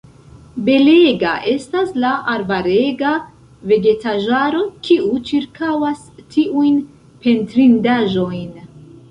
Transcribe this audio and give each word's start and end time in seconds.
Belega 0.67 1.33
estas 1.51 1.91
la 2.03 2.13
arbarega 2.35 3.11
vegetaĵaro, 3.73 4.63
kiu 4.89 5.13
ĉirkaŭas 5.29 6.03
tiujn 6.33 6.83
pentrindaĵojn. 7.29 8.51